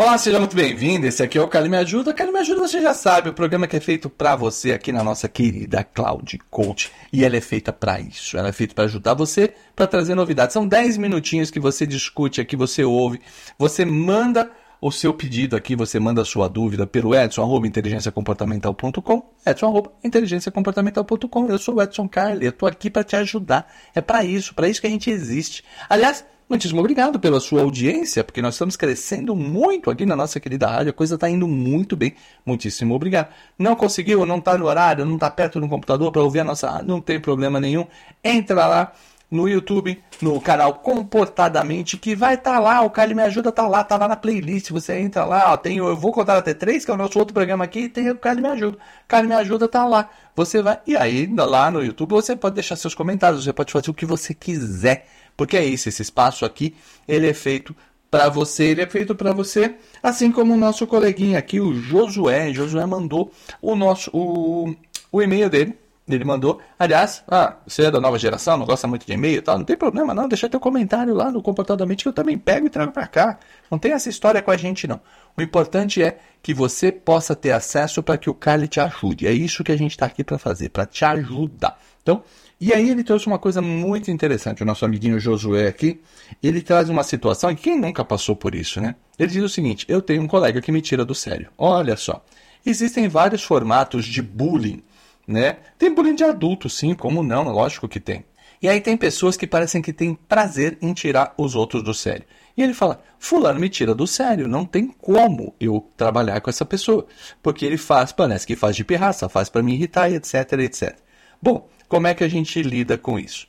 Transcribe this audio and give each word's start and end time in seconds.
Olá, 0.00 0.16
seja 0.16 0.38
muito 0.38 0.54
bem-vindo. 0.54 1.08
Esse 1.08 1.24
aqui 1.24 1.36
é 1.36 1.42
o 1.42 1.48
Cali 1.48 1.68
Me 1.68 1.76
Ajuda. 1.76 2.14
Cali 2.14 2.30
Me 2.30 2.38
Ajuda, 2.38 2.60
você 2.60 2.80
já 2.80 2.94
sabe, 2.94 3.30
o 3.30 3.34
programa 3.34 3.66
que 3.66 3.76
é 3.76 3.80
feito 3.80 4.08
para 4.08 4.36
você 4.36 4.70
aqui 4.70 4.92
na 4.92 5.02
nossa 5.02 5.28
querida 5.28 5.82
Cloud 5.82 6.38
Coach. 6.48 6.92
E 7.12 7.24
ela 7.24 7.36
é 7.36 7.40
feita 7.40 7.72
para 7.72 7.98
isso. 7.98 8.38
Ela 8.38 8.50
é 8.50 8.52
feita 8.52 8.76
para 8.76 8.84
ajudar 8.84 9.14
você, 9.14 9.52
para 9.74 9.88
trazer 9.88 10.14
novidades. 10.14 10.52
São 10.52 10.68
10 10.68 10.98
minutinhos 10.98 11.50
que 11.50 11.58
você 11.58 11.84
discute 11.84 12.40
aqui, 12.40 12.54
você 12.54 12.84
ouve, 12.84 13.20
você 13.58 13.84
manda 13.84 14.48
o 14.80 14.92
seu 14.92 15.12
pedido 15.12 15.56
aqui, 15.56 15.74
você 15.74 15.98
manda 15.98 16.22
a 16.22 16.24
sua 16.24 16.46
dúvida 16.46 16.86
pelo 16.86 17.12
edson, 17.12 17.42
arroba 17.42 17.66
inteligenciacomportamental.com, 17.66 19.34
edson, 19.44 19.66
arroba 19.66 19.92
inteligenciacomportamental.com. 20.04 21.48
Eu 21.48 21.58
sou 21.58 21.74
o 21.74 21.82
Edson 21.82 22.08
Carli, 22.08 22.46
eu 22.46 22.52
tô 22.52 22.68
aqui 22.68 22.88
para 22.88 23.02
te 23.02 23.16
ajudar. 23.16 23.66
É 23.92 24.00
para 24.00 24.22
isso, 24.22 24.54
para 24.54 24.68
isso 24.68 24.80
que 24.80 24.86
a 24.86 24.90
gente 24.90 25.10
existe. 25.10 25.64
Aliás, 25.88 26.24
Muitíssimo 26.48 26.80
obrigado 26.80 27.20
pela 27.20 27.40
sua 27.40 27.60
audiência, 27.60 28.24
porque 28.24 28.40
nós 28.40 28.54
estamos 28.54 28.74
crescendo 28.74 29.36
muito 29.36 29.90
aqui 29.90 30.06
na 30.06 30.16
nossa 30.16 30.40
querida 30.40 30.66
rádio, 30.66 30.90
a 30.90 30.94
coisa 30.94 31.16
está 31.16 31.28
indo 31.28 31.46
muito 31.46 31.94
bem. 31.94 32.14
Muitíssimo 32.46 32.94
obrigado. 32.94 33.28
Não 33.58 33.76
conseguiu, 33.76 34.24
não 34.24 34.38
está 34.38 34.56
no 34.56 34.64
horário, 34.64 35.04
não 35.04 35.16
está 35.16 35.30
perto 35.30 35.60
do 35.60 35.68
computador 35.68 36.10
para 36.10 36.22
ouvir 36.22 36.40
a 36.40 36.44
nossa 36.44 36.82
não 36.82 37.02
tem 37.02 37.20
problema 37.20 37.60
nenhum. 37.60 37.86
Entra 38.24 38.66
lá 38.66 38.92
no 39.30 39.46
YouTube, 39.46 40.02
no 40.22 40.40
canal 40.40 40.76
Comportadamente, 40.76 41.98
que 41.98 42.16
vai 42.16 42.32
estar 42.32 42.54
tá 42.54 42.58
lá, 42.58 42.80
o 42.80 42.88
Cali 42.88 43.14
Me 43.14 43.22
Ajuda 43.24 43.52
tá 43.52 43.68
lá, 43.68 43.84
tá 43.84 43.98
lá 43.98 44.08
na 44.08 44.16
playlist, 44.16 44.70
você 44.70 44.98
entra 44.98 45.26
lá, 45.26 45.52
ó, 45.52 45.56
tem 45.58 45.76
Eu 45.76 45.94
Vou 45.94 46.12
Contar 46.12 46.38
Até 46.38 46.54
Três, 46.54 46.82
que 46.82 46.90
é 46.90 46.94
o 46.94 46.96
nosso 46.96 47.18
outro 47.18 47.34
programa 47.34 47.62
aqui, 47.62 47.80
e 47.80 47.88
tem 47.90 48.08
o 48.08 48.16
Cali 48.16 48.40
Me 48.40 48.48
Ajuda. 48.48 48.78
Cali 49.06 49.28
Me 49.28 49.34
Ajuda 49.34 49.68
tá 49.68 49.84
lá, 49.84 50.08
você 50.34 50.62
vai, 50.62 50.80
e 50.86 50.96
aí 50.96 51.30
lá 51.36 51.70
no 51.70 51.84
YouTube 51.84 52.12
você 52.12 52.34
pode 52.34 52.54
deixar 52.54 52.76
seus 52.76 52.94
comentários, 52.94 53.44
você 53.44 53.52
pode 53.52 53.70
fazer 53.70 53.90
o 53.90 53.94
que 53.94 54.06
você 54.06 54.32
quiser 54.32 55.06
porque 55.38 55.56
é 55.56 55.64
isso, 55.64 55.88
esse 55.88 56.02
espaço 56.02 56.44
aqui, 56.44 56.74
ele 57.06 57.28
é 57.28 57.32
feito 57.32 57.74
para 58.10 58.28
você, 58.28 58.64
ele 58.64 58.82
é 58.82 58.86
feito 58.88 59.14
para 59.14 59.32
você, 59.32 59.76
assim 60.02 60.32
como 60.32 60.52
o 60.52 60.56
nosso 60.56 60.84
coleguinha 60.84 61.38
aqui, 61.38 61.60
o 61.60 61.72
Josué. 61.72 62.52
Josué 62.52 62.84
mandou 62.84 63.30
o 63.62 63.76
nosso 63.76 64.10
o, 64.12 64.74
o 65.12 65.22
e-mail 65.22 65.48
dele. 65.48 65.78
Ele 66.08 66.24
mandou, 66.24 66.60
aliás, 66.78 67.22
ah, 67.28 67.56
você 67.66 67.84
é 67.84 67.90
da 67.90 68.00
nova 68.00 68.18
geração, 68.18 68.56
não 68.56 68.64
gosta 68.64 68.86
muito 68.88 69.06
de 69.06 69.12
e-mail 69.12 69.38
e 69.38 69.42
tal, 69.42 69.58
não 69.58 69.64
tem 69.64 69.76
problema 69.76 70.14
não, 70.14 70.26
deixa 70.26 70.48
teu 70.48 70.58
comentário 70.58 71.14
lá 71.14 71.30
no 71.30 71.42
Comportadamente 71.42 72.02
que 72.02 72.08
eu 72.08 72.12
também 72.12 72.38
pego 72.38 72.66
e 72.66 72.70
trago 72.70 72.92
para 72.92 73.06
cá. 73.06 73.38
Não 73.70 73.78
tem 73.78 73.92
essa 73.92 74.08
história 74.08 74.40
com 74.40 74.50
a 74.50 74.56
gente 74.56 74.86
não. 74.86 75.00
O 75.36 75.42
importante 75.42 76.02
é 76.02 76.18
que 76.42 76.54
você 76.54 76.90
possa 76.90 77.36
ter 77.36 77.52
acesso 77.52 78.02
para 78.02 78.16
que 78.16 78.30
o 78.30 78.34
Kali 78.34 78.66
te 78.66 78.80
ajude. 78.80 79.26
É 79.26 79.32
isso 79.32 79.62
que 79.62 79.72
a 79.72 79.76
gente 79.76 79.92
está 79.92 80.06
aqui 80.06 80.24
para 80.24 80.38
fazer, 80.38 80.70
para 80.70 80.86
te 80.86 81.04
ajudar. 81.04 81.78
Então, 82.02 82.22
e 82.60 82.72
aí 82.72 82.90
ele 82.90 83.04
trouxe 83.04 83.28
uma 83.28 83.38
coisa 83.38 83.62
muito 83.62 84.10
interessante, 84.10 84.62
o 84.62 84.66
nosso 84.66 84.84
amiguinho 84.84 85.20
Josué 85.20 85.68
aqui, 85.68 86.00
ele 86.42 86.60
traz 86.60 86.88
uma 86.88 87.04
situação, 87.04 87.52
e 87.52 87.54
quem 87.54 87.78
nunca 87.78 88.04
passou 88.04 88.34
por 88.34 88.52
isso, 88.52 88.80
né? 88.80 88.96
Ele 89.16 89.30
diz 89.30 89.44
o 89.44 89.48
seguinte, 89.48 89.86
eu 89.88 90.02
tenho 90.02 90.22
um 90.22 90.26
colega 90.26 90.60
que 90.60 90.72
me 90.72 90.82
tira 90.82 91.04
do 91.04 91.14
sério. 91.14 91.50
Olha 91.56 91.96
só, 91.96 92.24
existem 92.66 93.06
vários 93.06 93.44
formatos 93.44 94.04
de 94.04 94.20
bullying, 94.20 94.82
né? 95.28 95.58
Tem 95.78 95.94
bullying 95.94 96.14
de 96.14 96.24
adulto, 96.24 96.70
sim, 96.70 96.94
como 96.94 97.22
não, 97.22 97.44
lógico 97.44 97.86
que 97.86 98.00
tem. 98.00 98.24
E 98.60 98.68
aí 98.68 98.80
tem 98.80 98.96
pessoas 98.96 99.36
que 99.36 99.46
parecem 99.46 99.80
que 99.80 99.92
têm 99.92 100.14
prazer 100.14 100.78
em 100.82 100.92
tirar 100.92 101.34
os 101.36 101.54
outros 101.54 101.82
do 101.82 101.94
sério. 101.94 102.24
E 102.56 102.62
ele 102.62 102.74
fala: 102.74 103.00
Fulano 103.18 103.60
me 103.60 103.68
tira 103.68 103.94
do 103.94 104.06
sério, 104.06 104.48
não 104.48 104.64
tem 104.64 104.88
como 104.88 105.54
eu 105.60 105.86
trabalhar 105.96 106.40
com 106.40 106.50
essa 106.50 106.64
pessoa. 106.64 107.06
Porque 107.40 107.64
ele 107.64 107.76
faz, 107.76 108.10
parece 108.10 108.46
que 108.46 108.56
faz 108.56 108.74
de 108.74 108.84
pirraça, 108.84 109.28
faz 109.28 109.48
para 109.48 109.62
me 109.62 109.74
irritar, 109.74 110.10
etc, 110.10 110.52
etc. 110.54 110.96
Bom, 111.40 111.68
como 111.88 112.08
é 112.08 112.14
que 112.14 112.24
a 112.24 112.28
gente 112.28 112.60
lida 112.62 112.98
com 112.98 113.16
isso? 113.18 113.46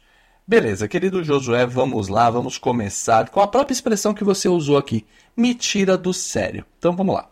Beleza, 0.48 0.88
querido 0.88 1.24
Josué, 1.24 1.66
vamos 1.66 2.08
lá, 2.08 2.30
vamos 2.30 2.58
começar 2.58 3.30
com 3.30 3.40
a 3.40 3.48
própria 3.48 3.74
expressão 3.74 4.14
que 4.14 4.24
você 4.24 4.50
usou 4.50 4.78
aqui. 4.78 5.06
Me 5.36 5.56
tira 5.56 5.98
do 5.98 6.14
sério. 6.14 6.66
Então 6.78 6.96
vamos 6.96 7.16
lá. 7.16 7.30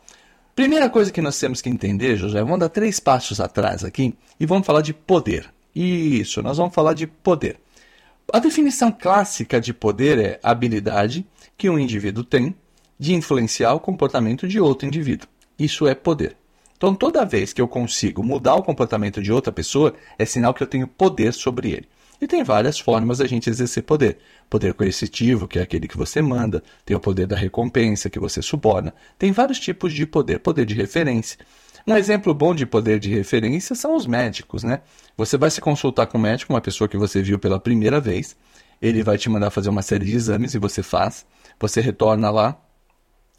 Primeira 0.58 0.90
coisa 0.90 1.12
que 1.12 1.22
nós 1.22 1.40
temos 1.40 1.62
que 1.62 1.70
entender, 1.70 2.18
Josué, 2.18 2.42
vamos 2.42 2.58
dar 2.58 2.70
três 2.70 3.00
passos 3.00 3.40
atrás 3.40 3.84
aqui 3.84 4.16
e 4.40 4.46
vamos 4.48 4.66
falar 4.66 4.82
de 4.82 4.92
poder. 4.92 5.54
Isso, 5.76 6.42
nós 6.42 6.58
vamos 6.58 6.74
falar 6.74 6.96
de 6.96 7.06
poder. 7.06 7.60
A 8.34 8.40
definição 8.40 8.92
clássica 8.92 9.62
de 9.62 9.72
poder 9.72 10.18
é 10.18 10.40
a 10.42 10.50
habilidade 10.50 11.24
que 11.56 11.70
um 11.70 11.78
indivíduo 11.78 12.24
tem 12.24 12.56
de 12.98 13.14
influenciar 13.14 13.76
o 13.76 13.80
comportamento 13.80 14.48
de 14.48 14.60
outro 14.60 14.88
indivíduo. 14.88 15.30
Isso 15.60 15.88
é 15.88 15.94
poder. 15.94 16.36
Então, 16.76 16.96
toda 16.96 17.24
vez 17.24 17.54
que 17.54 17.62
eu 17.62 17.68
consigo 17.68 18.24
mudar 18.24 18.56
o 18.56 18.64
comportamento 18.64 19.22
de 19.22 19.32
outra 19.32 19.52
pessoa, 19.52 19.94
é 20.18 20.26
sinal 20.26 20.56
que 20.56 20.64
eu 20.64 20.68
tenho 20.68 20.88
poder 20.88 21.36
sobre 21.36 21.70
ele. 21.70 21.88
E 22.20 22.28
tem 22.28 22.44
várias 22.44 22.80
formas 22.80 23.20
da 23.20 23.28
gente 23.28 23.50
exercer 23.50 23.84
poder. 23.84 24.18
Poder 24.50 24.74
coercitivo, 24.74 25.48
que 25.48 25.60
é 25.60 25.62
aquele 25.62 25.88
que 25.88 25.98
você 25.98 26.22
manda, 26.22 26.64
tem 26.84 26.98
o 26.98 27.00
poder 27.00 27.28
da 27.28 27.36
recompensa, 27.36 28.10
que 28.10 28.20
você 28.20 28.42
suborna. 28.42 28.94
Tem 29.20 29.32
vários 29.32 29.60
tipos 29.60 29.94
de 29.94 30.06
poder. 30.06 30.40
Poder 30.40 30.66
de 30.66 30.74
referência. 30.74 31.38
Um 31.86 31.96
exemplo 31.96 32.34
bom 32.34 32.54
de 32.54 32.66
poder 32.66 33.00
de 33.00 33.10
referência 33.10 33.76
são 33.76 33.96
os 33.96 34.06
médicos, 34.06 34.64
né? 34.64 34.82
Você 35.16 35.38
vai 35.38 35.50
se 35.50 35.62
consultar 35.62 36.08
com 36.08 36.18
um 36.18 36.22
médico, 36.22 36.52
uma 36.52 36.60
pessoa 36.60 36.88
que 36.88 36.98
você 36.98 37.22
viu 37.22 37.40
pela 37.40 37.60
primeira 37.60 38.02
vez. 38.02 38.36
Ele 38.82 39.04
vai 39.04 39.18
te 39.18 39.30
mandar 39.30 39.52
fazer 39.52 39.70
uma 39.70 39.82
série 39.82 40.06
de 40.06 40.16
exames 40.16 40.54
e 40.54 40.60
você 40.60 40.84
faz. 40.84 41.26
Você 41.60 41.80
retorna 41.80 42.30
lá, 42.30 42.60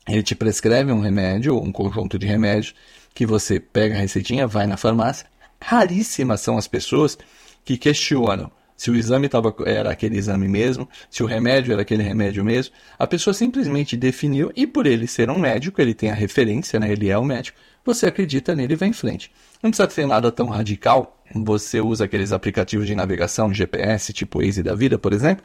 ele 0.09 0.22
te 0.22 0.34
prescreve 0.34 0.91
um 0.91 1.00
remédio, 1.00 1.61
um 1.61 1.71
conjunto 1.71 2.19
de 2.19 2.27
remédios 2.27 2.75
que 3.12 3.27
você 3.27 3.61
pega 3.61 3.97
a 3.97 3.99
receitinha, 3.99 4.47
vai 4.47 4.67
na 4.67 4.77
farmácia. 4.77 5.27
Raríssimas 5.61 6.41
são 6.41 6.56
as 6.56 6.67
pessoas 6.67 7.19
que 7.65 7.77
questionam 7.77 8.50
se 8.78 8.93
o 8.93 8.97
exame 8.97 9.28
tava, 9.28 9.53
era 9.66 9.91
aquele 9.91 10.16
exame 10.16 10.47
mesmo, 10.47 10.89
se 11.11 11.21
o 11.25 11.27
remédio 11.27 11.72
era 11.72 11.83
aquele 11.83 12.05
remédio 12.05 12.44
mesmo. 12.44 12.72
A 12.97 13.09
pessoa 13.09 13.34
simplesmente 13.34 13.97
definiu 13.97 14.53
e 14.55 14.69
por 14.69 14.87
ele 14.87 15.09
ser 15.09 15.28
um 15.28 15.39
médico, 15.39 15.83
ele 15.83 15.93
tem 15.93 16.12
a 16.12 16.15
referência, 16.15 16.78
né? 16.78 16.93
ele 16.93 17.11
é 17.11 17.19
o 17.19 17.22
um 17.22 17.25
médico, 17.25 17.59
você 17.84 18.06
acredita 18.06 18.55
nele 18.55 18.75
e 18.75 18.77
vai 18.77 18.88
em 18.88 18.93
frente. 18.93 19.33
Não 19.61 19.71
precisa 19.71 19.88
ter 19.88 20.06
nada 20.06 20.31
tão 20.31 20.47
radical. 20.47 21.21
Você 21.34 21.81
usa 21.81 22.05
aqueles 22.05 22.31
aplicativos 22.31 22.87
de 22.87 22.94
navegação, 22.94 23.53
GPS, 23.53 24.12
tipo 24.12 24.38
Waze 24.41 24.62
da 24.62 24.77
vida, 24.77 24.97
por 24.97 25.12
exemplo, 25.12 25.44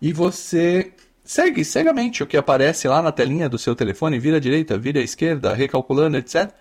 e 0.00 0.12
você 0.12 0.92
segue 1.24 1.64
cegamente 1.64 2.22
o 2.22 2.26
que 2.26 2.36
aparece 2.36 2.86
lá 2.86 3.00
na 3.00 3.10
telinha 3.10 3.48
do 3.48 3.56
seu 3.56 3.74
telefone, 3.74 4.18
vira 4.18 4.36
à 4.36 4.40
direita, 4.40 4.76
vira 4.76 5.00
à 5.00 5.02
esquerda, 5.02 5.54
recalculando, 5.54 6.18
etc. 6.18 6.52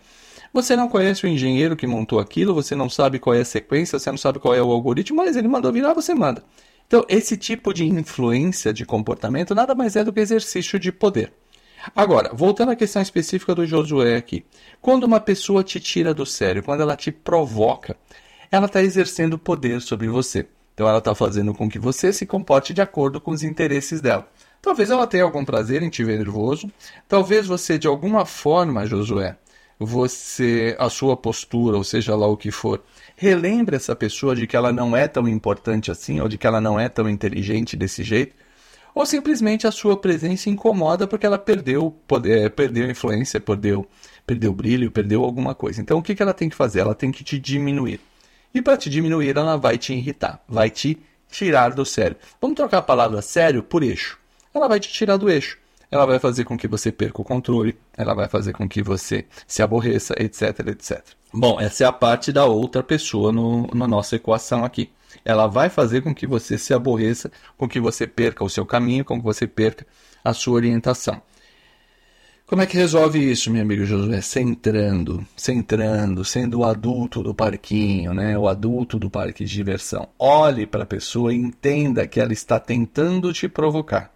Você 0.56 0.74
não 0.74 0.88
conhece 0.88 1.26
o 1.26 1.28
engenheiro 1.28 1.76
que 1.76 1.86
montou 1.86 2.18
aquilo, 2.18 2.54
você 2.54 2.78
não 2.78 2.90
sabe 2.90 3.20
qual 3.20 3.34
é 3.34 3.42
a 3.42 3.46
sequência, 3.46 4.00
você 4.00 4.10
não 4.10 4.18
sabe 4.18 4.40
qual 4.40 4.56
é 4.56 4.62
o 4.62 4.72
algoritmo, 4.72 5.18
mas 5.18 5.36
ele 5.36 5.50
mandou 5.50 5.70
virar, 5.70 5.94
você 5.94 6.16
manda. 6.16 6.42
Então, 6.88 7.04
esse 7.10 7.36
tipo 7.36 7.74
de 7.74 7.84
influência 7.86 8.72
de 8.72 8.86
comportamento 8.86 9.54
nada 9.54 9.76
mais 9.76 9.98
é 9.98 10.04
do 10.06 10.14
que 10.14 10.22
exercício 10.22 10.80
de 10.80 10.94
poder. 10.94 11.34
Agora, 11.94 12.32
voltando 12.34 12.72
à 12.72 12.76
questão 12.78 13.02
específica 13.02 13.54
do 13.54 13.66
Josué 13.66 14.16
aqui. 14.16 14.46
Quando 14.82 15.04
uma 15.04 15.20
pessoa 15.20 15.62
te 15.62 15.78
tira 15.78 16.14
do 16.14 16.26
sério, 16.26 16.64
quando 16.64 16.80
ela 16.80 16.96
te 16.96 17.12
provoca, 17.12 17.98
ela 18.50 18.68
está 18.68 18.82
exercendo 18.82 19.38
poder 19.38 19.82
sobre 19.82 20.08
você. 20.08 20.48
Então, 20.74 20.88
ela 20.88 21.00
está 21.00 21.14
fazendo 21.14 21.54
com 21.54 21.68
que 21.68 21.78
você 21.78 22.14
se 22.14 22.26
comporte 22.26 22.74
de 22.74 22.82
acordo 22.82 23.20
com 23.20 23.32
os 23.32 23.44
interesses 23.44 24.00
dela. 24.00 24.26
Talvez 24.62 24.90
ela 24.90 25.06
tenha 25.06 25.26
algum 25.26 25.44
prazer 25.44 25.84
em 25.84 25.90
te 25.90 26.02
ver 26.02 26.18
nervoso. 26.18 26.72
Talvez 27.10 27.46
você, 27.46 27.78
de 27.78 27.88
alguma 27.88 28.26
forma, 28.26 28.86
Josué, 28.86 29.36
você, 29.80 30.76
a 30.80 30.90
sua 30.90 31.18
postura, 31.18 31.78
ou 31.78 31.84
seja 31.84 32.16
lá 32.16 32.28
o 32.28 32.38
que 32.38 32.52
for, 32.52 32.84
relembre 33.16 33.76
essa 33.76 33.96
pessoa 33.96 34.36
de 34.36 34.48
que 34.48 34.56
ela 34.56 34.72
não 34.72 34.96
é 34.96 35.08
tão 35.08 35.28
importante 35.28 35.92
assim, 35.92 36.20
ou 36.20 36.28
de 36.28 36.38
que 36.38 36.48
ela 36.48 36.62
não 36.62 36.80
é 36.80 36.88
tão 36.88 37.10
inteligente 37.10 37.76
desse 37.76 38.04
jeito, 38.04 38.36
ou 38.94 39.06
simplesmente 39.06 39.68
a 39.68 39.72
sua 39.72 39.98
presença 39.98 40.50
incomoda 40.50 41.06
porque 41.06 41.26
ela 41.26 41.38
perdeu 41.38 41.92
poder, 42.08 42.50
perdeu 42.52 42.90
influência, 42.90 43.40
perdeu, 43.42 43.86
perdeu 44.26 44.54
brilho, 44.54 44.90
perdeu 44.90 45.24
alguma 45.24 45.54
coisa. 45.54 45.82
Então 45.82 45.98
o 45.98 46.02
que, 46.02 46.16
que 46.16 46.24
ela 46.24 46.34
tem 46.34 46.48
que 46.48 46.56
fazer? 46.56 46.80
Ela 46.80 46.96
tem 46.96 47.12
que 47.12 47.24
te 47.24 47.38
diminuir. 47.38 48.00
E 48.54 48.62
para 48.62 48.78
te 48.78 48.90
diminuir, 48.90 49.36
ela 49.36 49.58
vai 49.58 49.78
te 49.78 49.94
irritar, 49.94 50.42
vai 50.48 50.70
te 50.70 50.98
tirar 51.30 51.74
do 51.74 51.86
sério. 51.86 52.16
Vamos 52.40 52.56
trocar 52.56 52.78
a 52.78 52.82
palavra 52.82 53.22
sério 53.22 53.62
por 53.62 53.84
eixo. 53.84 54.18
Ela 54.54 54.70
vai 54.70 54.80
te 54.80 54.90
tirar 54.90 55.18
do 55.18 55.30
eixo 55.30 55.58
ela 55.96 56.06
vai 56.06 56.20
fazer 56.20 56.44
com 56.44 56.58
que 56.58 56.68
você 56.68 56.92
perca 56.92 57.22
o 57.22 57.26
controle, 57.26 57.78
ela 57.96 58.14
vai 58.14 58.28
fazer 58.28 58.52
com 58.52 58.68
que 58.68 58.84
você 58.84 59.26
se 59.48 59.64
aborreça, 59.64 60.14
etc, 60.18 60.68
etc. 60.68 61.02
Bom, 61.34 61.60
essa 61.60 61.86
é 61.86 61.88
a 61.88 61.92
parte 61.92 62.34
da 62.34 62.46
outra 62.46 62.84
pessoa 62.84 63.32
no, 63.32 63.68
na 63.74 63.88
nossa 63.88 64.18
equação 64.18 64.66
aqui. 64.66 64.90
Ela 65.24 65.48
vai 65.48 65.70
fazer 65.70 66.02
com 66.02 66.14
que 66.14 66.28
você 66.28 66.58
se 66.58 66.74
aborreça, 66.74 67.32
com 67.58 67.68
que 67.68 67.80
você 67.80 68.06
perca 68.06 68.44
o 68.44 68.50
seu 68.50 68.66
caminho, 68.66 69.06
com 69.06 69.18
que 69.18 69.24
você 69.24 69.48
perca 69.48 69.88
a 70.24 70.34
sua 70.34 70.56
orientação. 70.56 71.22
Como 72.46 72.62
é 72.62 72.66
que 72.66 72.78
resolve 72.78 73.32
isso, 73.32 73.50
meu 73.50 73.62
amigo 73.62 73.86
Josué? 73.86 74.22
Centrando, 74.22 75.26
centrando, 75.36 76.24
sendo 76.24 76.60
o 76.60 76.66
adulto 76.66 77.24
do 77.24 77.34
parquinho, 77.34 78.14
né? 78.14 78.38
O 78.38 78.48
adulto 78.48 79.00
do 79.00 79.10
parque 79.10 79.46
de 79.46 79.52
diversão. 79.52 80.10
Olhe 80.20 80.68
para 80.68 80.84
a 80.84 80.86
pessoa 80.86 81.34
e 81.34 81.38
entenda 81.38 82.06
que 82.06 82.20
ela 82.20 82.34
está 82.34 82.60
tentando 82.60 83.34
te 83.34 83.48
provocar 83.48 84.15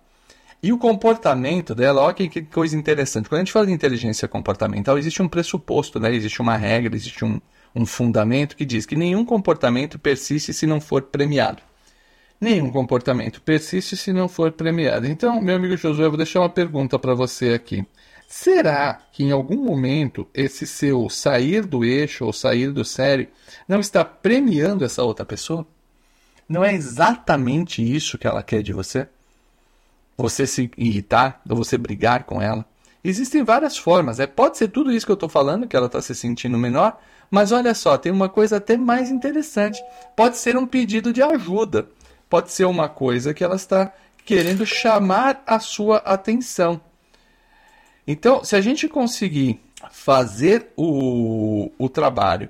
E 0.61 0.73
o 0.73 0.77
comportamento 0.77 1.73
dela, 1.73 2.01
olha 2.01 2.13
que, 2.13 2.27
que 2.27 2.41
coisa 2.41 2.75
interessante. 2.75 3.29
Quando 3.29 3.39
a 3.39 3.43
gente 3.43 3.53
fala 3.53 3.67
de 3.67 3.71
inteligência 3.71 4.27
comportamental, 4.27 4.97
existe 4.97 5.21
um 5.21 5.27
pressuposto, 5.27 5.99
né? 5.99 6.13
existe 6.13 6.41
uma 6.41 6.57
regra, 6.57 6.95
existe 6.95 7.23
um, 7.23 7.39
um 7.73 7.85
fundamento 7.85 8.57
que 8.57 8.65
diz 8.65 8.85
que 8.85 8.95
nenhum 8.95 9.23
comportamento 9.23 9.97
persiste 9.97 10.53
se 10.53 10.67
não 10.67 10.81
for 10.81 11.03
premiado. 11.03 11.61
Nenhum 12.41 12.71
comportamento 12.71 13.41
persiste 13.41 13.95
se 13.95 14.11
não 14.11 14.27
for 14.27 14.51
premiado. 14.51 15.07
Então, 15.07 15.41
meu 15.41 15.55
amigo 15.55 15.77
Josué, 15.77 16.05
eu 16.05 16.11
vou 16.11 16.17
deixar 16.17 16.41
uma 16.41 16.49
pergunta 16.49 16.99
para 16.99 17.13
você 17.13 17.53
aqui. 17.53 17.85
Será 18.27 19.01
que 19.11 19.23
em 19.23 19.31
algum 19.31 19.63
momento 19.63 20.27
esse 20.33 20.67
seu 20.67 21.09
sair 21.09 21.65
do 21.65 21.83
eixo 21.83 22.25
ou 22.25 22.31
sair 22.31 22.71
do 22.71 22.85
sério 22.85 23.27
não 23.67 23.79
está 23.79 24.05
premiando 24.05 24.85
essa 24.85 25.03
outra 25.03 25.25
pessoa? 25.25 25.65
Não 26.47 26.63
é 26.63 26.73
exatamente 26.73 27.81
isso 27.81 28.17
que 28.17 28.27
ela 28.27 28.43
quer 28.43 28.61
de 28.61 28.71
você? 28.71 29.07
Você 30.19 30.45
se 30.45 30.69
irritar 30.77 31.41
ou 31.49 31.55
você 31.55 31.77
brigar 31.77 32.25
com 32.25 32.41
ela? 32.41 32.65
Existem 33.01 33.41
várias 33.41 33.77
formas. 33.77 34.19
É, 34.19 34.27
pode 34.27 34.57
ser 34.57 34.67
tudo 34.67 34.91
isso 34.91 35.05
que 35.05 35.11
eu 35.13 35.15
estou 35.15 35.29
falando, 35.29 35.65
que 35.65 35.77
ela 35.77 35.85
está 35.85 36.01
se 36.01 36.13
sentindo 36.13 36.57
menor, 36.57 36.99
mas 37.31 37.53
olha 37.53 37.73
só, 37.73 37.97
tem 37.97 38.11
uma 38.11 38.27
coisa 38.27 38.57
até 38.57 38.75
mais 38.75 39.09
interessante. 39.09 39.81
Pode 40.17 40.37
ser 40.37 40.57
um 40.57 40.67
pedido 40.67 41.13
de 41.13 41.23
ajuda. 41.23 41.87
Pode 42.29 42.51
ser 42.51 42.65
uma 42.65 42.89
coisa 42.89 43.33
que 43.33 43.45
ela 43.45 43.55
está 43.55 43.93
querendo 44.25 44.65
chamar 44.65 45.41
a 45.47 45.57
sua 45.57 45.99
atenção. 45.99 46.81
Então, 48.05 48.43
se 48.43 48.57
a 48.57 48.61
gente 48.61 48.89
conseguir 48.89 49.61
fazer 49.89 50.73
o, 50.75 51.71
o 51.79 51.87
trabalho, 51.87 52.49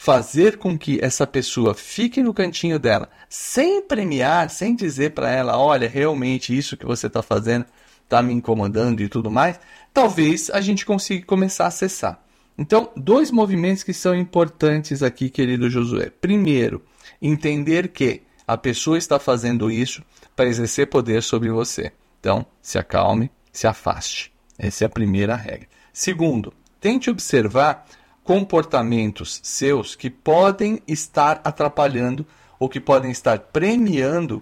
fazer 0.00 0.56
com 0.56 0.78
que 0.78 0.98
essa 1.02 1.26
pessoa 1.26 1.74
fique 1.74 2.22
no 2.22 2.32
cantinho 2.32 2.78
dela, 2.78 3.10
sem 3.28 3.82
premiar, 3.82 4.48
sem 4.48 4.74
dizer 4.74 5.10
para 5.10 5.30
ela: 5.30 5.58
olha, 5.58 5.86
realmente 5.86 6.56
isso 6.56 6.74
que 6.74 6.86
você 6.86 7.06
está 7.06 7.20
fazendo 7.22 7.66
está 8.02 8.22
me 8.22 8.32
incomodando 8.32 9.02
e 9.02 9.10
tudo 9.10 9.30
mais, 9.30 9.60
talvez 9.92 10.48
a 10.48 10.62
gente 10.62 10.86
consiga 10.86 11.26
começar 11.26 11.64
a 11.64 11.68
acessar. 11.68 12.24
Então, 12.56 12.90
dois 12.96 13.30
movimentos 13.30 13.82
que 13.82 13.92
são 13.92 14.14
importantes 14.14 15.02
aqui, 15.02 15.28
querido 15.28 15.68
Josué. 15.68 16.10
Primeiro, 16.18 16.82
entender 17.20 17.88
que 17.88 18.22
a 18.46 18.56
pessoa 18.56 18.96
está 18.96 19.18
fazendo 19.18 19.70
isso 19.70 20.02
para 20.34 20.48
exercer 20.48 20.86
poder 20.86 21.22
sobre 21.22 21.50
você. 21.50 21.92
Então, 22.18 22.46
se 22.62 22.78
acalme, 22.78 23.30
se 23.52 23.66
afaste. 23.66 24.32
Essa 24.58 24.84
é 24.84 24.86
a 24.86 24.90
primeira 24.90 25.36
regra. 25.36 25.68
Segundo, 25.92 26.54
tente 26.80 27.10
observar 27.10 27.86
comportamentos 28.30 29.40
seus 29.42 29.96
que 29.96 30.08
podem 30.08 30.80
estar 30.86 31.40
atrapalhando 31.42 32.24
ou 32.60 32.68
que 32.68 32.78
podem 32.78 33.10
estar 33.10 33.36
premiando 33.40 34.40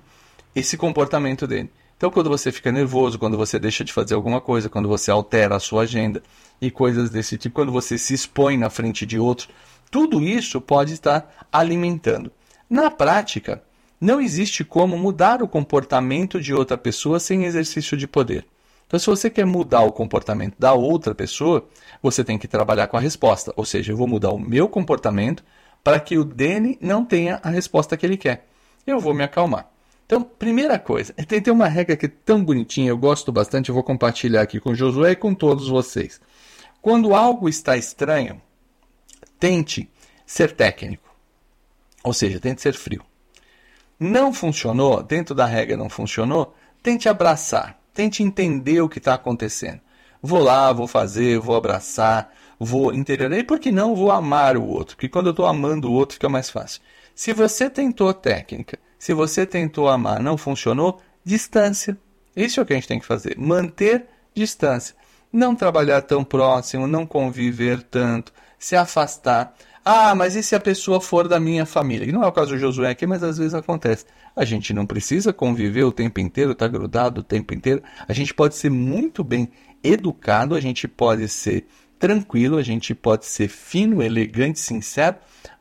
esse 0.54 0.76
comportamento 0.76 1.46
dele. 1.46 1.70
Então, 1.96 2.10
quando 2.10 2.28
você 2.28 2.52
fica 2.52 2.70
nervoso, 2.70 3.18
quando 3.18 3.38
você 3.38 3.58
deixa 3.58 3.82
de 3.82 3.90
fazer 3.90 4.14
alguma 4.14 4.42
coisa, 4.42 4.68
quando 4.68 4.90
você 4.90 5.10
altera 5.10 5.56
a 5.56 5.58
sua 5.58 5.84
agenda 5.84 6.22
e 6.60 6.70
coisas 6.70 7.08
desse 7.08 7.38
tipo, 7.38 7.54
quando 7.54 7.72
você 7.72 7.96
se 7.96 8.12
expõe 8.12 8.58
na 8.58 8.68
frente 8.68 9.06
de 9.06 9.18
outros, 9.18 9.48
tudo 9.90 10.22
isso 10.22 10.60
pode 10.60 10.92
estar 10.92 11.48
alimentando. 11.50 12.30
Na 12.68 12.90
prática, 12.90 13.62
não 13.98 14.20
existe 14.20 14.64
como 14.64 14.98
mudar 14.98 15.42
o 15.42 15.48
comportamento 15.48 16.38
de 16.38 16.52
outra 16.52 16.76
pessoa 16.76 17.18
sem 17.18 17.46
exercício 17.46 17.96
de 17.96 18.06
poder. 18.06 18.44
Então, 18.88 18.98
se 18.98 19.06
você 19.06 19.28
quer 19.28 19.44
mudar 19.44 19.82
o 19.82 19.92
comportamento 19.92 20.56
da 20.58 20.72
outra 20.72 21.14
pessoa, 21.14 21.68
você 22.02 22.24
tem 22.24 22.38
que 22.38 22.48
trabalhar 22.48 22.86
com 22.86 22.96
a 22.96 23.00
resposta. 23.00 23.52
Ou 23.54 23.64
seja, 23.64 23.92
eu 23.92 23.96
vou 23.98 24.08
mudar 24.08 24.30
o 24.30 24.38
meu 24.38 24.66
comportamento 24.66 25.44
para 25.84 26.00
que 26.00 26.16
o 26.16 26.24
dele 26.24 26.78
não 26.80 27.04
tenha 27.04 27.38
a 27.42 27.50
resposta 27.50 27.98
que 27.98 28.06
ele 28.06 28.16
quer. 28.16 28.48
Eu 28.86 28.98
vou 28.98 29.12
me 29.12 29.22
acalmar. 29.22 29.68
Então, 30.06 30.22
primeira 30.22 30.78
coisa, 30.78 31.12
tem, 31.12 31.38
tem 31.38 31.52
uma 31.52 31.68
regra 31.68 31.94
que 31.94 32.06
é 32.06 32.12
tão 32.24 32.42
bonitinha, 32.42 32.88
eu 32.88 32.96
gosto 32.96 33.30
bastante, 33.30 33.68
eu 33.68 33.74
vou 33.74 33.84
compartilhar 33.84 34.40
aqui 34.40 34.58
com 34.58 34.70
o 34.70 34.74
Josué 34.74 35.10
e 35.10 35.16
com 35.16 35.34
todos 35.34 35.68
vocês. 35.68 36.18
Quando 36.80 37.14
algo 37.14 37.46
está 37.46 37.76
estranho, 37.76 38.40
tente 39.38 39.90
ser 40.24 40.52
técnico. 40.52 41.14
Ou 42.02 42.14
seja, 42.14 42.40
tente 42.40 42.62
ser 42.62 42.72
frio. 42.72 43.04
Não 44.00 44.32
funcionou, 44.32 45.02
dentro 45.02 45.34
da 45.34 45.44
regra 45.44 45.76
não 45.76 45.90
funcionou, 45.90 46.54
tente 46.82 47.06
abraçar, 47.06 47.77
tente 47.98 48.22
entender 48.22 48.80
o 48.80 48.88
que 48.88 48.98
está 48.98 49.14
acontecendo. 49.14 49.80
Vou 50.22 50.42
lá, 50.42 50.72
vou 50.72 50.86
fazer, 50.86 51.38
vou 51.38 51.56
abraçar, 51.56 52.32
vou 52.58 52.94
interiorizar, 52.94 53.40
e 53.40 53.46
por 53.46 53.58
que 53.58 53.72
não 53.72 53.94
vou 53.94 54.10
amar 54.10 54.56
o 54.56 54.64
outro? 54.64 54.94
Porque 54.96 55.08
quando 55.08 55.26
eu 55.26 55.32
estou 55.32 55.46
amando 55.46 55.90
o 55.90 55.92
outro 55.92 56.14
fica 56.14 56.28
mais 56.28 56.48
fácil. 56.48 56.80
Se 57.14 57.32
você 57.32 57.68
tentou 57.68 58.14
técnica 58.14 58.78
se 58.98 59.14
você 59.14 59.46
tentou 59.46 59.88
amar, 59.88 60.20
não 60.20 60.36
funcionou, 60.36 61.00
distância. 61.24 61.96
Isso 62.34 62.58
é 62.58 62.62
o 62.62 62.66
que 62.66 62.72
a 62.72 62.76
gente 62.76 62.88
tem 62.88 62.98
que 62.98 63.06
fazer. 63.06 63.38
Manter 63.38 64.06
distância. 64.34 64.94
Não 65.32 65.54
trabalhar 65.54 66.02
tão 66.02 66.24
próximo, 66.24 66.86
não 66.86 67.06
conviver 67.06 67.82
tanto, 67.82 68.32
se 68.58 68.74
afastar. 68.74 69.54
Ah, 69.90 70.14
mas 70.14 70.36
e 70.36 70.42
se 70.42 70.54
a 70.54 70.60
pessoa 70.60 71.00
for 71.00 71.26
da 71.26 71.40
minha 71.40 71.64
família? 71.64 72.04
Que 72.04 72.12
não 72.12 72.22
é 72.22 72.26
o 72.26 72.32
caso 72.32 72.50
do 72.50 72.58
Josué 72.58 72.90
aqui, 72.90 73.06
mas 73.06 73.22
às 73.22 73.38
vezes 73.38 73.54
acontece. 73.54 74.04
A 74.36 74.44
gente 74.44 74.74
não 74.74 74.84
precisa 74.84 75.32
conviver 75.32 75.82
o 75.82 75.90
tempo 75.90 76.20
inteiro, 76.20 76.52
estar 76.52 76.66
tá 76.66 76.70
grudado 76.70 77.22
o 77.22 77.24
tempo 77.24 77.54
inteiro. 77.54 77.82
A 78.06 78.12
gente 78.12 78.34
pode 78.34 78.54
ser 78.54 78.70
muito 78.70 79.24
bem 79.24 79.48
educado, 79.82 80.54
a 80.54 80.60
gente 80.60 80.86
pode 80.86 81.26
ser 81.26 81.66
tranquilo, 81.98 82.58
a 82.58 82.62
gente 82.62 82.94
pode 82.94 83.24
ser 83.24 83.48
fino, 83.48 84.02
elegante, 84.02 84.60
sincero, 84.60 85.16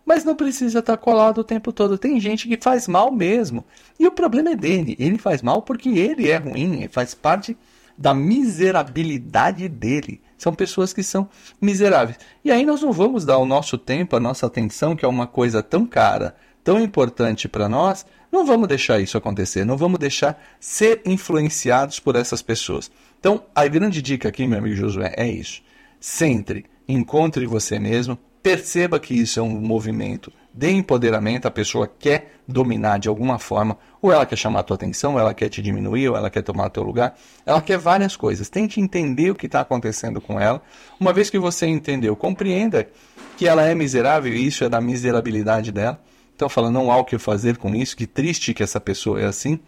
mas 0.05 0.25
não 0.25 0.35
precisa 0.35 0.79
estar 0.79 0.97
colado 0.97 1.37
o 1.37 1.43
tempo 1.45 1.71
todo. 1.71 1.97
Tem 1.97 2.19
gente 2.19 2.49
que 2.49 2.61
faz 2.61 2.85
mal 2.85 3.09
mesmo. 3.09 3.63
E 3.97 4.05
o 4.05 4.11
problema 4.11 4.49
é 4.49 4.55
dele. 4.57 4.97
Ele 4.99 5.17
faz 5.17 5.41
mal 5.41 5.61
porque 5.61 5.87
ele 5.87 6.29
é 6.29 6.35
ruim, 6.35 6.85
faz 6.89 7.13
parte 7.13 7.55
da 7.97 8.13
miserabilidade 8.13 9.67
dele. 9.67 10.21
São 10.37 10.53
pessoas 10.53 10.93
que 10.93 11.01
são 11.01 11.27
miseráveis. 11.59 12.19
E 12.45 12.51
aí 12.51 12.65
nós 12.65 12.81
não 12.81 12.91
vamos 12.91 13.25
dar 13.25 13.37
o 13.39 13.45
nosso 13.45 13.77
tempo, 13.77 14.15
a 14.15 14.19
nossa 14.19 14.45
atenção, 14.45 14.95
que 14.95 15.03
é 15.03 15.07
uma 15.07 15.25
coisa 15.25 15.63
tão 15.63 15.85
cara, 15.85 16.35
tão 16.63 16.79
importante 16.79 17.47
para 17.47 17.67
nós, 17.67 18.05
não 18.31 18.45
vamos 18.45 18.67
deixar 18.67 18.99
isso 18.99 19.17
acontecer, 19.17 19.65
não 19.65 19.77
vamos 19.77 19.99
deixar 19.99 20.41
ser 20.59 21.01
influenciados 21.05 21.99
por 21.99 22.15
essas 22.15 22.41
pessoas. 22.41 22.91
Então, 23.19 23.43
a 23.55 23.65
grande 23.67 24.01
dica 24.01 24.29
aqui, 24.29 24.45
meu 24.45 24.59
amigo 24.59 24.75
Josué, 24.75 25.13
é 25.17 25.27
isso. 25.27 25.63
Centre, 25.99 26.65
encontre 26.87 27.47
você 27.47 27.79
mesmo, 27.79 28.19
Perceba 28.47 28.97
que 28.97 29.13
isso 29.13 29.41
é 29.41 29.43
um 29.43 29.59
movimento 29.59 30.31
de 30.53 30.71
empoderamento, 30.71 31.49
a 31.49 31.51
pessoa 31.51 31.85
quer 31.85 32.39
dominar 32.47 32.97
de 32.97 33.09
alguma 33.09 33.37
forma, 33.37 33.77
ou 34.01 34.11
ela 34.11 34.25
quer 34.25 34.35
chamar 34.35 34.59
a 34.59 34.63
tua 34.63 34.75
atenção, 34.75 35.13
ou 35.13 35.19
ela 35.19 35.33
quer 35.33 35.49
te 35.49 35.61
diminuir, 35.61 36.09
ou 36.09 36.15
ela 36.15 36.29
quer 36.29 36.41
tomar 36.41 36.67
o 36.67 36.69
teu 36.69 36.83
lugar, 36.83 37.17
ela 37.45 37.61
quer 37.61 37.77
várias 37.77 38.15
coisas. 38.15 38.49
Tente 38.49 38.79
entender 38.79 39.31
o 39.31 39.35
que 39.35 39.45
está 39.45 39.61
acontecendo 39.61 40.21
com 40.21 40.39
ela. 40.39 40.61
Uma 40.99 41.13
vez 41.13 41.29
que 41.29 41.39
você 41.39 41.65
entendeu, 41.67 42.15
compreenda 42.15 42.87
que 43.37 43.47
ela 43.47 43.63
é 43.63 43.75
miserável 43.75 44.33
e 44.33 44.45
isso 44.45 44.63
é 44.63 44.69
da 44.69 44.81
miserabilidade 44.81 45.71
dela. 45.71 46.01
Então 46.35 46.47
fala, 46.47 46.69
não 46.69 46.91
há 46.91 46.97
o 46.97 47.05
que 47.05 47.17
fazer 47.17 47.57
com 47.57 47.73
isso, 47.73 47.97
que 47.97 48.05
triste 48.05 48.53
que 48.53 48.61
essa 48.63 48.79
pessoa 48.79 49.19
é 49.19 49.25
assim. 49.25 49.59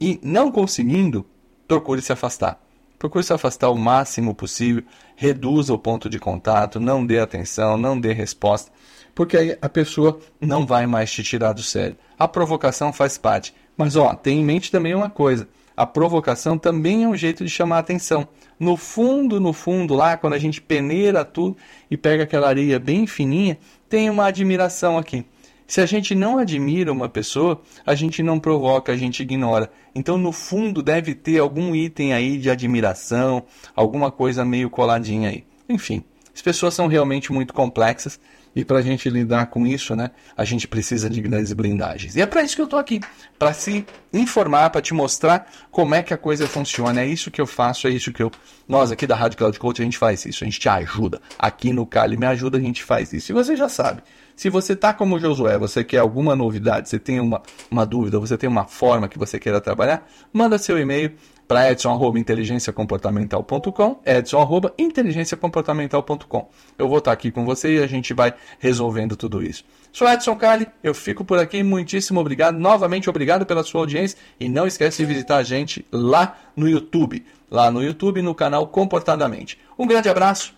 E 0.00 0.18
não 0.22 0.50
conseguindo, 0.50 1.24
procure 1.66 2.02
se 2.02 2.12
afastar. 2.12 2.60
Procure 2.98 3.24
se 3.24 3.32
afastar 3.32 3.70
o 3.70 3.76
máximo 3.76 4.34
possível, 4.34 4.82
reduza 5.14 5.72
o 5.72 5.78
ponto 5.78 6.08
de 6.08 6.18
contato, 6.18 6.80
não 6.80 7.04
dê 7.04 7.18
atenção, 7.18 7.76
não 7.76 7.98
dê 7.98 8.12
resposta, 8.12 8.72
porque 9.14 9.36
aí 9.36 9.58
a 9.60 9.68
pessoa 9.68 10.18
não 10.40 10.66
vai 10.66 10.86
mais 10.86 11.12
te 11.12 11.22
tirar 11.22 11.52
do 11.52 11.62
sério. 11.62 11.96
A 12.18 12.26
provocação 12.26 12.92
faz 12.92 13.18
parte, 13.18 13.54
mas 13.76 13.96
ó, 13.96 14.14
tem 14.14 14.40
em 14.40 14.44
mente 14.44 14.70
também 14.70 14.94
uma 14.94 15.10
coisa: 15.10 15.48
a 15.76 15.84
provocação 15.84 16.56
também 16.56 17.04
é 17.04 17.08
um 17.08 17.16
jeito 17.16 17.44
de 17.44 17.50
chamar 17.50 17.76
a 17.76 17.80
atenção. 17.80 18.26
No 18.58 18.76
fundo, 18.76 19.38
no 19.38 19.52
fundo, 19.52 19.94
lá, 19.94 20.16
quando 20.16 20.32
a 20.32 20.38
gente 20.38 20.60
peneira 20.60 21.24
tudo 21.24 21.56
e 21.90 21.96
pega 21.96 22.22
aquela 22.22 22.48
areia 22.48 22.78
bem 22.78 23.06
fininha, 23.06 23.58
tem 23.88 24.08
uma 24.08 24.26
admiração 24.26 24.96
aqui. 24.96 25.26
Se 25.66 25.80
a 25.80 25.86
gente 25.86 26.14
não 26.14 26.38
admira 26.38 26.92
uma 26.92 27.08
pessoa, 27.08 27.60
a 27.84 27.94
gente 27.94 28.22
não 28.22 28.38
provoca, 28.38 28.92
a 28.92 28.96
gente 28.96 29.20
ignora. 29.20 29.70
Então, 29.94 30.16
no 30.16 30.30
fundo, 30.30 30.80
deve 30.80 31.14
ter 31.14 31.40
algum 31.40 31.74
item 31.74 32.14
aí 32.14 32.38
de 32.38 32.48
admiração, 32.48 33.42
alguma 33.74 34.10
coisa 34.10 34.44
meio 34.44 34.70
coladinha 34.70 35.28
aí. 35.28 35.44
Enfim, 35.68 36.04
as 36.32 36.40
pessoas 36.40 36.72
são 36.72 36.86
realmente 36.86 37.32
muito 37.32 37.52
complexas 37.52 38.18
e 38.56 38.64
para 38.64 38.78
a 38.78 38.82
gente 38.82 39.10
lidar 39.10 39.48
com 39.48 39.66
isso, 39.66 39.94
né, 39.94 40.10
a 40.34 40.42
gente 40.42 40.66
precisa 40.66 41.10
de 41.10 41.20
grandes 41.20 41.52
blindagens. 41.52 42.16
E 42.16 42.22
é 42.22 42.26
para 42.26 42.42
isso 42.42 42.56
que 42.56 42.62
eu 42.62 42.64
estou 42.64 42.78
aqui, 42.78 43.00
para 43.38 43.52
se 43.52 43.84
informar, 44.14 44.70
para 44.70 44.80
te 44.80 44.94
mostrar 44.94 45.46
como 45.70 45.94
é 45.94 46.02
que 46.02 46.14
a 46.14 46.16
coisa 46.16 46.48
funciona. 46.48 47.02
É 47.02 47.06
isso 47.06 47.30
que 47.30 47.38
eu 47.38 47.46
faço, 47.46 47.86
é 47.86 47.90
isso 47.90 48.10
que 48.10 48.22
eu. 48.22 48.32
Nós 48.66 48.90
aqui 48.90 49.06
da 49.06 49.14
Rádio 49.14 49.36
Cloud 49.36 49.58
Coach 49.58 49.82
a 49.82 49.84
gente 49.84 49.98
faz 49.98 50.24
isso, 50.24 50.42
a 50.42 50.46
gente 50.46 50.58
te 50.58 50.70
ajuda. 50.70 51.20
Aqui 51.38 51.70
no 51.70 51.84
Cali 51.84 52.16
Me 52.16 52.24
Ajuda 52.24 52.56
a 52.56 52.60
gente 52.60 52.82
faz 52.82 53.12
isso. 53.12 53.30
E 53.30 53.34
você 53.34 53.54
já 53.54 53.68
sabe. 53.68 54.02
Se 54.34 54.48
você 54.48 54.72
está 54.72 54.92
como 54.92 55.18
Josué, 55.18 55.58
você 55.58 55.84
quer 55.84 55.98
alguma 55.98 56.34
novidade, 56.34 56.88
você 56.88 56.98
tem 56.98 57.20
uma, 57.20 57.42
uma 57.70 57.84
dúvida, 57.84 58.18
você 58.18 58.38
tem 58.38 58.48
uma 58.48 58.66
forma 58.66 59.08
que 59.08 59.18
você 59.18 59.38
queira 59.38 59.60
trabalhar, 59.60 60.06
manda 60.32 60.58
seu 60.58 60.78
e-mail 60.78 61.12
para 61.46 61.70
edson.inteligenciacomportamental.com, 61.70 64.00
edson.inteligenciacomportamental.com. 64.04 66.48
Eu 66.78 66.88
vou 66.88 66.98
estar 66.98 67.12
aqui 67.12 67.30
com 67.30 67.44
você 67.44 67.76
e 67.76 67.82
a 67.82 67.86
gente 67.86 68.12
vai 68.12 68.34
resolvendo 68.58 69.14
tudo 69.16 69.40
isso. 69.42 69.64
Sou 69.92 70.08
Edson 70.08 70.34
Carli, 70.36 70.66
eu 70.82 70.94
fico 70.94 71.24
por 71.24 71.38
aqui, 71.38 71.62
muitíssimo 71.62 72.20
obrigado, 72.20 72.58
novamente 72.58 73.08
obrigado 73.08 73.46
pela 73.46 73.62
sua 73.62 73.82
audiência 73.82 74.18
e 74.38 74.48
não 74.48 74.66
esquece 74.66 74.98
de 74.98 75.06
visitar 75.06 75.38
a 75.38 75.42
gente 75.42 75.86
lá 75.90 76.36
no 76.54 76.68
YouTube, 76.68 77.24
lá 77.50 77.70
no 77.70 77.82
YouTube 77.82 78.20
no 78.22 78.34
canal 78.34 78.66
Comportadamente. 78.66 79.58
Um 79.78 79.86
grande 79.86 80.08
abraço 80.08 80.54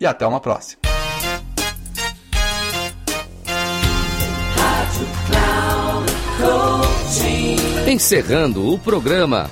e 0.00 0.06
até 0.06 0.26
uma 0.26 0.40
próxima. 0.40 0.82
Encerrando 7.86 8.72
o 8.72 8.78
programa, 8.78 9.50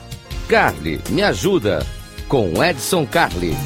Carly 0.49 1.01
me 1.11 1.23
ajuda 1.23 1.87
com 2.29 2.63
Edson 2.63 3.07
Carli. 3.07 3.57